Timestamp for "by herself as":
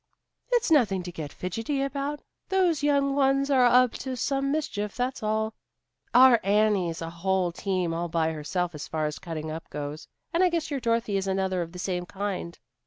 8.09-8.87